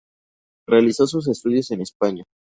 [0.67, 2.23] Realizó sus estudios en España.